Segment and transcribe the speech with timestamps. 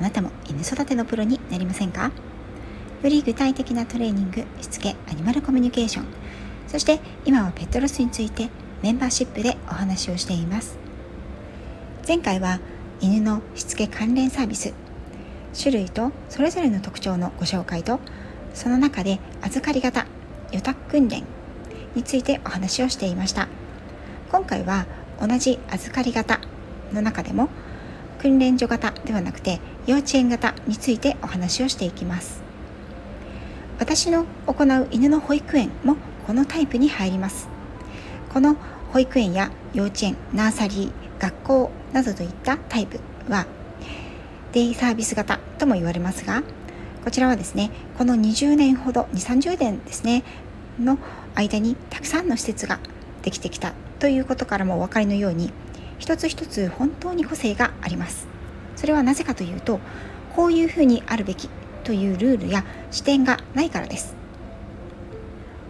[0.00, 2.10] あなたも犬育てのプロになりませんか？
[3.02, 6.06] より具体的なトレーニングしつけアニマルコミュニケーション
[6.68, 8.48] そして今はペットロスについて
[8.82, 10.78] メンバーシップでお話をしています。
[12.08, 12.60] 前回は
[13.00, 14.72] 犬のしつけ関連サービス
[15.58, 18.00] 種類とそれぞれの特徴のご紹介と
[18.54, 20.06] その中で預かり型
[20.50, 21.24] 予託訓練
[21.94, 23.48] についてお話をしていました。
[24.30, 24.86] 今回は
[25.20, 26.40] 同じ預かり型
[26.92, 27.50] の中でも
[28.20, 32.42] 訓練所型ではなくて幼稚園型についてお話をしていきます。
[33.78, 37.48] 私の行う犬の保育園もこのタイプに入ります。
[38.28, 38.56] この
[38.92, 43.46] 保育園や幼稚園ナーサリー学校などといったタイプは
[44.52, 46.42] デイサービス型とも言われますが
[47.04, 50.24] こちらはですねこの20年ほど2 3 0年ですね
[50.78, 50.98] の
[51.34, 52.78] 間にたくさんの施設が
[53.22, 55.52] できてきたということからもお分かりのように
[56.00, 58.26] 一つ一つ本当に個性があります。
[58.74, 59.78] それはなぜかというと
[60.34, 61.48] こういうふうにあるべき
[61.84, 64.14] というルールや視点がないからです。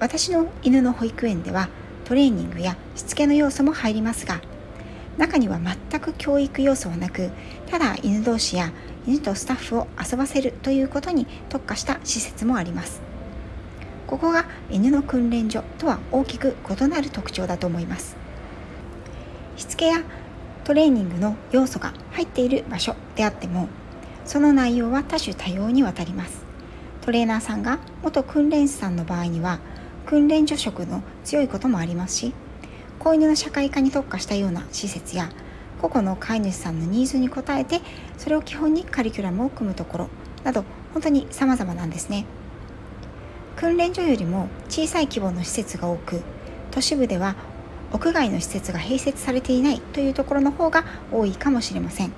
[0.00, 1.68] 私の犬の保育園では
[2.04, 4.40] トレーニングやしつけの要素も入りますが
[5.16, 7.30] 中には全く教育要素はなく
[7.70, 8.72] ただ犬同士や
[9.06, 13.00] 犬とスタッフを遊ばせるということに特化した施設もあります。
[14.06, 18.25] ここが犬の訓練所とは大きく異なる特徴だと思います。
[19.56, 20.02] しつけや
[20.64, 23.68] トレーニングの要素が入っている場所であっても
[24.24, 26.44] その内容は多種多様にわたります。
[27.02, 29.60] トレーナーさんが元訓練士さんの場合には
[30.06, 32.34] 訓練所職の強いこともありますし
[32.98, 35.30] 子犬の社会化に特化したような施設や
[35.80, 37.80] 個々の飼い主さんのニーズに応えて
[38.18, 40.08] それを基本にカリキュラムを組むところ
[40.42, 42.24] など本当に様々なんですね。
[43.54, 46.22] 訓練所よりも小さい規模の施設が多く
[46.72, 47.36] 都市部では
[47.96, 52.12] 屋外の施設が併設されていないというところの方が多いかもしれません。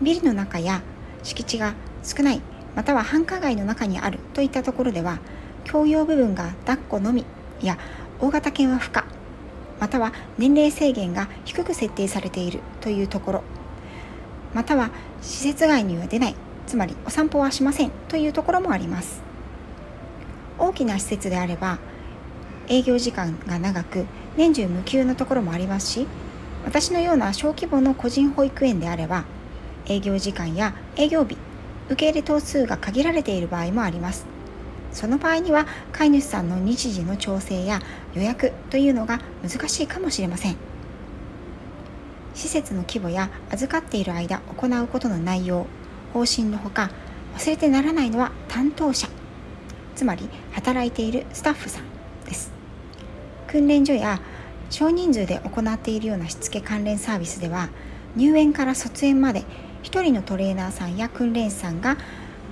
[0.00, 0.80] ビルの中や
[1.22, 2.40] 敷地が少ない
[2.74, 5.18] または繁華街の中にあるといったところでは
[5.64, 7.26] 共用部分が抱っこのみ
[7.60, 7.76] や
[8.18, 9.04] 大型犬は不可
[9.78, 13.42] または年齢制限が低く設定されているというところ
[14.54, 14.90] または
[15.20, 16.34] 施設外には出ない
[16.66, 19.22] つまりお散歩はしませんというところもあります。
[20.58, 21.78] 大きな施設であれば
[22.68, 24.06] 営業時間が長く
[24.36, 26.06] 年中無休のところもありますし
[26.64, 29.24] 私のような小規模の個人保育園であれば
[29.86, 31.36] 営業時間や営業日
[31.88, 34.26] 受け入れ頭数が限られている場合もあります。
[34.92, 37.80] その場合には飼い主さんの日時の調整や
[38.14, 40.56] 予約というのが難しいかもしれません。
[42.34, 45.66] 施設の規模や預かっている間行うことの内容
[46.12, 46.90] 方針のほか
[47.36, 49.08] 忘れてならないのは担当者
[49.94, 51.84] つまり働いているスタッフさん
[52.26, 52.55] です。
[53.46, 54.20] 訓練所や
[54.70, 57.68] 少人数で行っているようなしつけ関連サービスでは
[58.16, 59.44] 入園から卒園まで
[59.84, 61.96] 1人のトレーナーさんや訓練士さんが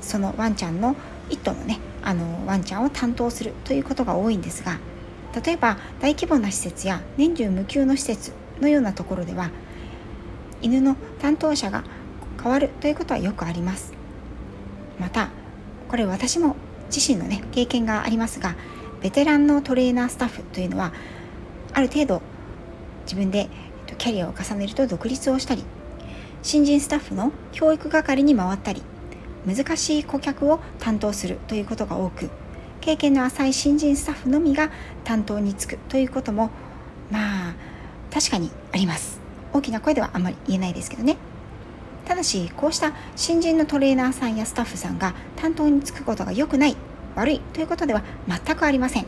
[0.00, 0.94] そのワンちゃんの
[1.30, 4.78] 1頭のねあのワンちゃんを担当するということが多いんですが
[5.44, 9.50] 例えば大規模な施設や年中無休の施設のようなところでは
[10.62, 11.84] 犬の担当者が
[12.42, 13.92] 変わるということはよくあります。
[14.98, 15.28] また
[15.88, 16.56] これ私も
[16.94, 18.56] 自身のね経験がありますが
[19.06, 20.92] ベテランのトレーナースタッフというのは
[21.72, 22.22] ある程度
[23.04, 23.48] 自分で
[23.98, 25.62] キャリアを重ねると独立をしたり
[26.42, 28.82] 新人スタッフの教育係に回ったり
[29.46, 32.30] 難しい顧客を担当するということが多く
[32.80, 34.72] 経験の浅い新人スタッフのみが
[35.04, 36.50] 担当に就くということも
[37.12, 37.54] まあ
[38.12, 39.20] 確かにあります。
[39.52, 41.16] 大きな声ではあんまり言えないですけどね。
[42.06, 46.76] ただしこうした新人のトレーナーさんやスタッフさんが担当に就くことが良くない
[47.16, 49.06] 悪いということでは全くありません。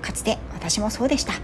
[0.00, 1.34] かつて私もそうでした。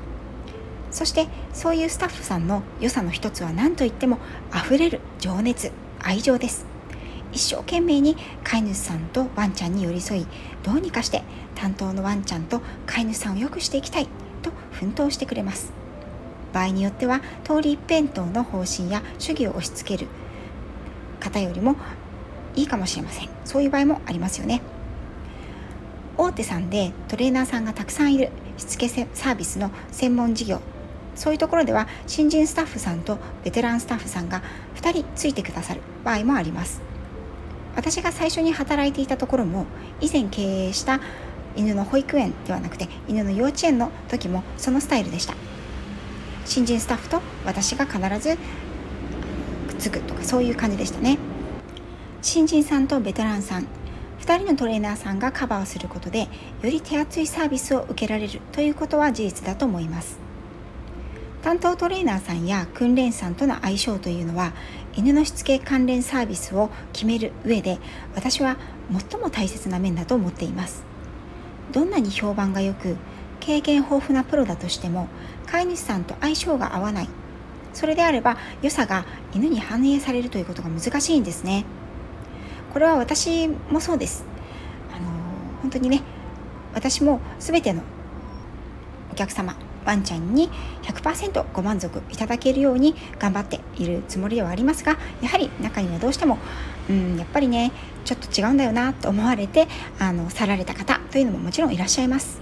[0.91, 4.19] そしてそういうスタッフさんの良さの一つは何といっても
[4.55, 5.71] 溢れる情熱
[6.01, 6.65] 愛情です。
[7.33, 10.27] 一生懸命に飼い主さんとワンちゃんに寄り添い
[10.65, 11.23] どうにかして
[11.55, 14.09] 担当のワンちゃんと飼い主さんを良くしていきたい
[14.43, 15.73] と奮闘してくれます。
[16.53, 20.09] 場合によっては通り一辺倒の方針や主義を押し付ける
[21.21, 21.77] 方よりも
[22.57, 24.61] いいかもしれませんそういう場合もありますよね
[26.21, 28.29] 大手さんでトレーナーさんがたくさんいる
[28.59, 30.61] しつけサービスの専門事業。
[31.15, 34.43] そういうところでは新人スタッフさんとベテランスタッフさんが
[34.77, 36.83] 2人ついてくださる場合もあります。
[37.75, 39.65] 私が最初に働いていたところも
[40.03, 41.01] 以前経営した
[41.57, 45.33] 犬の保育園ではなくて犬の幼稚園の時もそのスタイルでした。
[46.45, 51.17] 新人スタッフと私が必ずくっつくとかそういう感じでしたね。
[52.21, 53.67] 新人さんとベテランさん
[54.31, 60.21] 2人のトレーナーさんがカバーすることでより手厚いサービスを受けられるということは事実だと思います。
[61.43, 64.53] 担当トレーナーさんや訓練士さんとの相性というのは
[64.95, 67.81] 犬のしつけ関連サービスを決める上で
[68.15, 68.57] 私は
[69.11, 70.85] 最も大切な面だと思っています。
[71.73, 72.99] どんなに評判が良く
[73.41, 75.09] 経験豊富なプロだとしても
[75.47, 77.09] 飼い主さんと相性が合わない。
[77.73, 79.05] それであれば良さが
[79.35, 81.65] 犬に反映されるということが難しいんですね。
[82.73, 84.25] これは私もそうです。
[84.95, 85.09] あの
[85.63, 86.03] 本当にね
[86.75, 87.83] 私も全ての
[89.13, 90.49] お客様ワンちゃんに
[90.83, 96.39] 100%ご満足いただけるように頑張っているつもりではありますがやはり中にはどうしても
[96.89, 97.73] うんやっぱりね
[98.05, 99.67] ちょっと違うんだよなと思われて
[99.99, 102.41] あの去られた方というのももちろんいらっしゃいます。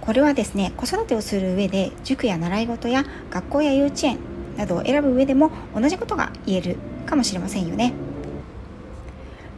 [0.00, 4.18] これはですね子育てをする上で塾や習い事や学校や幼稚園
[4.56, 7.92] などを選ぶ上でも同じことが言えるかもしれませんよね。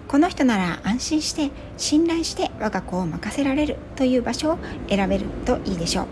[0.09, 4.59] この人なら安心して信頼して我が子を任せられるという場所を
[4.89, 6.07] 選べるといいでしょう。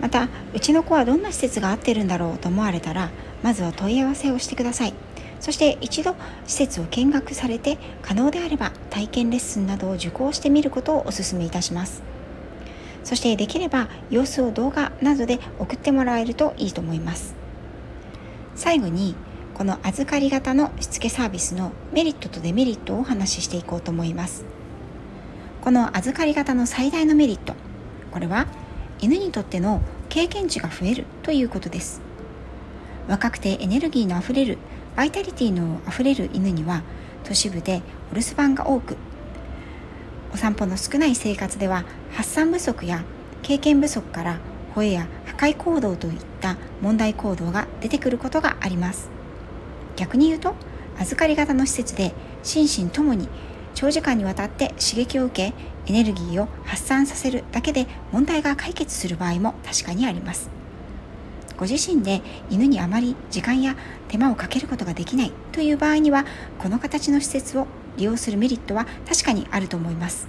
[0.00, 3.10] またうちの子はどんな施設が合ってるんだろうと思われたら
[3.42, 4.94] まずは問い合わせをしてください。
[5.40, 6.16] そして一度
[6.46, 12.13] 施設を見学されて可能であれば体験レッスンなどを受講してみることをお勧めいたします。
[13.04, 17.34] そしてできれば様子を動画などで送ってもらえるといいと思います。
[18.56, 19.14] 最後に
[19.54, 24.44] この預かり型のしつけサービスのメリットとデメリットをお話ししていこうと思います。
[25.60, 27.54] この預かり型の最大のメリット
[28.10, 28.46] これは
[29.00, 32.00] 犬にとっての経験値が増えるということです。
[33.08, 34.58] 若くてエネルギーのあふれる
[34.96, 36.82] バイタリティのあふれる犬には
[37.24, 38.96] 都市部でお留守番が多く
[40.34, 43.04] お散歩の少ない生活では発散不足や
[43.42, 44.40] 経験不足から
[44.74, 49.10] 吠えや破壊行動といった問題行動が出てくることがあります。
[49.94, 50.56] 逆に言うと
[50.98, 53.28] 預かり型の施設で心身ともに
[53.74, 55.54] 長時間にわたって刺激を受け
[55.86, 60.50] エネルギーを発散させるだけで問題が解決する場合も確かにあります。
[61.56, 63.76] ご自身で犬にあまり時間や
[64.08, 66.24] 手間をかけることができないという場合には
[66.58, 70.28] この形の施設を利用するメリットは確かにあると思います。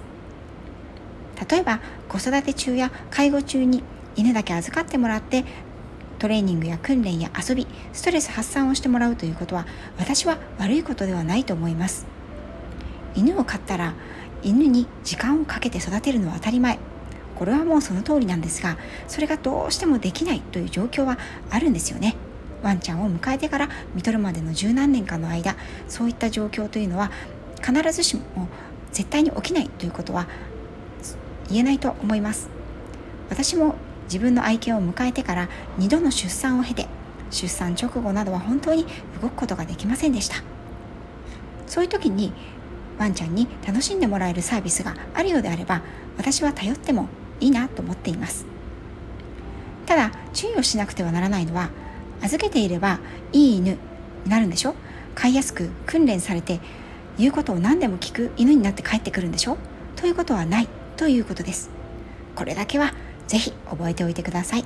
[1.50, 3.82] 例えば子育て中や介護中に
[4.16, 5.44] 犬だけ預かってもらって
[6.18, 9.66] トレーニングや訓練や遊びストレス発散をしてもらうということは
[9.98, 12.06] 私は悪いことではないと思います。
[13.14, 13.94] 犬を飼ったら
[14.42, 16.78] 犬に時間をかけて育てるのは当たり前。
[17.34, 18.78] これはもうその通りなんですが
[19.08, 21.18] それがどうしてもできないという状況は
[21.50, 22.16] あるんですよね。
[22.62, 25.54] ワンちゃんを迎えてから見とるまでの十何年間の間
[25.86, 27.12] そういった状況というのは
[27.66, 28.22] 必ずしも
[28.92, 30.26] 絶対に起きないということは
[31.48, 32.48] 言えないと思います。
[33.28, 33.74] 私も
[34.04, 35.48] 自分の愛犬を迎えてから
[35.78, 36.86] 2度の出産を経て
[37.30, 38.86] 出産直後などは本当に
[39.20, 40.36] 動くことができませんでした。
[41.66, 42.32] そういう時に
[42.98, 45.82] ワンちゃんに楽しんでもらえるサービスがあるようであれば
[46.16, 47.08] 私は頼っても
[47.40, 48.46] いいなと思っています。
[49.86, 51.70] ただ注意をしなくてはならないのは
[52.22, 53.00] 預けていれば
[53.32, 53.78] いい犬に
[54.30, 54.74] なるんでしょ？
[55.14, 56.60] 飼いやすく訓練されて
[57.18, 59.56] 言うことを何でも聞く犬になって帰ってくるんでしょ？
[59.96, 61.70] ということはないということです。
[62.34, 62.92] これだけは
[63.26, 64.64] ぜひ覚えておいてください。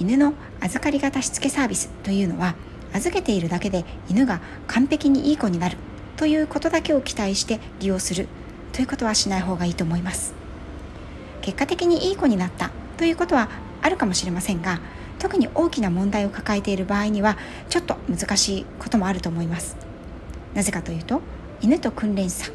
[0.00, 2.56] 犬の預かり型しつけサービスというのは
[2.92, 5.76] 預けているだけで犬が完璧にいい子になる
[6.16, 8.26] ということだけを期待して利用する
[8.72, 10.34] ということはしない方がいいと思います。
[11.42, 13.48] 結果的にいい子になったということは
[13.82, 14.80] あるかもしれませんが
[15.18, 17.36] 特に大きな問題を抱えている場合には
[17.68, 19.76] ちょっと難しいこともあると思います。
[20.54, 21.20] なぜかというと
[21.60, 22.54] 犬と訓練士さん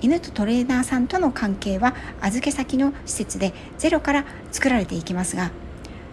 [0.00, 5.50] 犬とトレーナーさんとの関係は預け先の施設でゼロから作られていきますが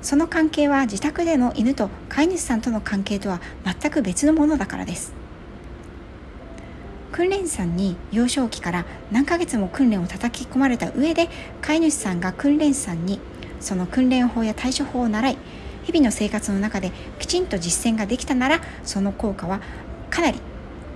[0.01, 5.13] その関係は自宅での犬と飼い主さんとの関係とは全く別のものだからです。
[7.11, 11.27] 訓練士さんに幼少期から何ヶ月も訓練を叩き込まれた上で
[11.61, 13.19] 飼い主さんが訓練士さんに
[13.59, 15.37] その訓練法や対処法を習い
[15.83, 19.59] 日々の生活の中できちんと実践ができたならその効果は
[20.09, 20.39] かなり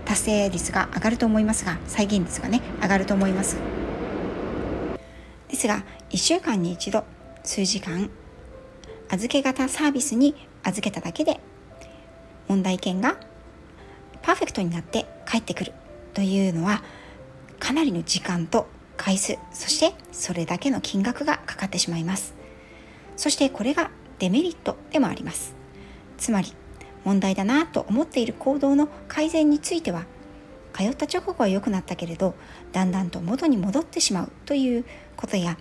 [0.06, 3.58] 達成率が上がると思いますが再現率がね上がると思います。
[5.50, 7.04] ですが1週間に一度
[7.44, 8.10] 数時間
[9.10, 11.40] 預け型サービスに預けただけで
[12.48, 13.18] 問題犬が
[14.22, 15.74] パーフェクトになって帰ってくる
[16.14, 16.84] というのは
[17.60, 18.68] かなりの時間と
[18.98, 22.34] 回数そしてそれだけの金額がかかってしまいます。
[23.16, 25.56] そしてこれがデメリットでもあります。
[26.18, 26.54] つまり
[27.04, 30.06] 問題だなと思っている行動の改善については
[30.74, 32.34] 通った直後は良くなったけれど
[32.72, 35.58] だんだんと元に戻ってしまうということや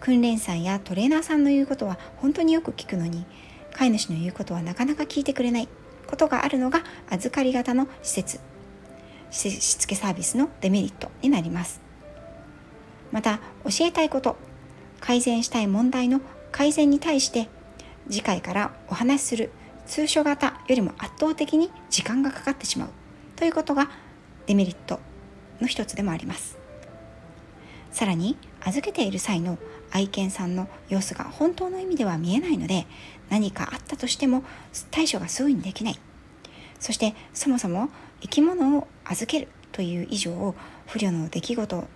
[0.00, 3.26] 訓練さんやトレーナーさんの言うことは本当によく聞くのに
[3.72, 5.68] 飼い主の言うことはなかなか聞いてくれない
[6.06, 8.40] ことがあるのが預かり型の施設
[9.30, 11.82] しつけサービスのデメリットになります。
[13.12, 14.36] また教えたいこと
[15.00, 16.20] 改善したい問題の
[16.52, 17.48] 改善に対して
[18.10, 19.50] 次回からお話しする
[19.88, 22.88] 通所型よりも圧倒的に時間がかかってしまう。
[23.36, 23.90] ということが
[24.46, 25.00] デメリット
[25.60, 26.58] の一つでもあります。
[27.90, 29.58] さらに預けている際の
[29.90, 32.86] 愛犬さんの様子が本当の意味では見えないので
[33.30, 34.44] 何かあったとしても
[34.90, 35.98] 対処がすぐにできない。
[36.78, 37.88] そしてそもそも
[38.20, 40.54] 生き物を預けるという以上
[40.86, 41.88] 不慮の出来事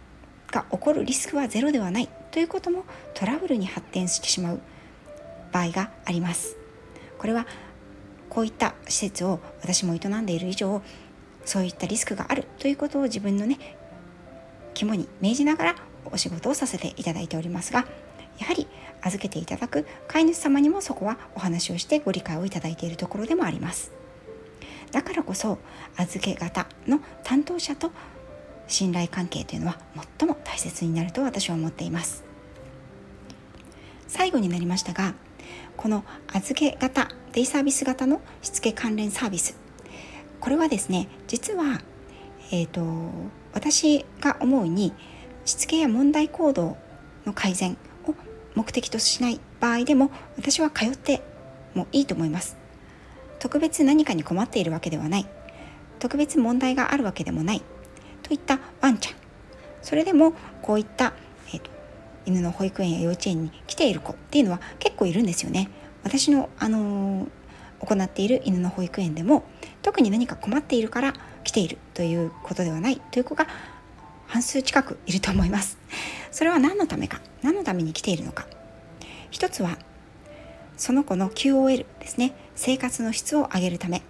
[0.51, 2.09] が起こるリスクはゼロではない。
[2.31, 4.61] ということもトラブルに発展してしまう
[5.53, 6.57] 場合があります。
[7.19, 7.47] これは
[8.33, 10.81] こういった施設を私も営んでいる以上
[11.45, 13.59] そういったリスクがあるということを自分のね
[14.73, 15.75] 肝に銘じながら
[16.07, 17.85] お仕事をさせていただいておりますが
[18.39, 18.67] やはり
[19.03, 23.93] 預けていただく飼い主様にもそこはお話をしてご理解をいただいているところでもあります。
[24.93, 25.59] だからこそ
[25.97, 27.91] 預け方の担当者と
[28.67, 29.79] 信頼関係というのは
[30.19, 32.25] 最も大切になると私は思っています。
[34.09, 35.15] 最後になりましたが
[35.77, 39.57] この預け型デイサービス型のしつけ関連サービス。
[40.41, 41.81] これはですね実は、
[42.51, 42.83] えーと、
[43.53, 44.93] 私が思うに
[45.45, 46.77] しつけや問題行動
[47.25, 48.15] の改善を
[48.55, 51.23] 目的としない場合でも私は通って
[51.75, 52.57] もいいと思います。
[53.39, 55.27] 特別何かに困っているわけではない。
[55.99, 57.63] 特別問題があるわけでもない。
[58.23, 59.15] といったワンちゃん。
[59.83, 61.13] それでもこういった、
[62.27, 65.69] 犬の保育園や幼稚園に来ている子っていうのは結構いるんですよね。
[66.03, 67.29] 私の、あのー、
[67.81, 69.45] 行っている犬の保育園でも
[69.83, 73.47] 特に何か困っているから来ているということではないという子が
[74.27, 75.79] 半数近くいると思います。
[76.31, 78.47] それは何のためか何のために来ているのか。
[79.31, 79.79] 一つは
[80.77, 82.35] その子の QOL ですね。
[82.55, 84.03] 生活の質を上げるため。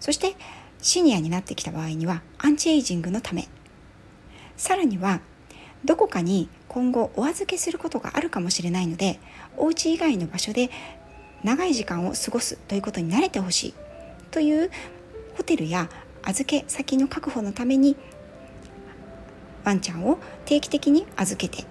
[0.00, 0.36] そして
[0.80, 3.48] シニアになってきた場合にはアンチエイジングのため。
[4.56, 5.20] さらには
[5.84, 9.20] どこかに今後お預けすることがあるかもしれないので
[9.56, 10.70] お家以外の場所で
[11.44, 13.74] 長い時間を過ごすということに慣れてほしい
[14.30, 14.70] という
[15.36, 15.88] ホテルや
[16.22, 17.96] 預け先の確保のために
[19.64, 21.64] ワンちゃんを定期的に預けて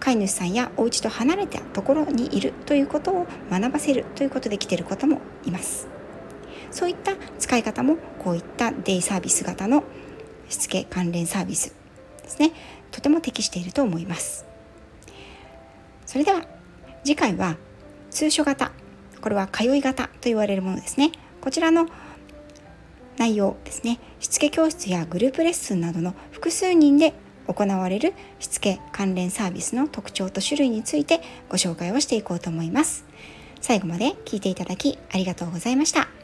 [0.00, 5.86] 飼い主さんやお家と離れたところにいるということを学ばせるということで来ている方もいます。
[6.72, 9.84] そういった使い方もこういったデイサービス型の
[10.48, 11.74] しつけ関連サービス
[12.22, 12.52] ですね
[12.92, 14.46] とても適していると思います。
[16.06, 16.46] それでは
[17.04, 17.56] 次回は
[18.10, 18.70] 通所型
[19.20, 21.10] これは通い型と言われるものですね。
[21.40, 21.88] こちらの
[23.18, 23.98] 内容ですね。
[24.20, 27.14] しつけ教室やグループレッスンなどの複数人で
[27.46, 33.04] 行われるしつけ関連サービスの特徴と種類についてご紹介をしていこうと思います。
[33.60, 36.21] 最後まで聞いていただきありがとうございました。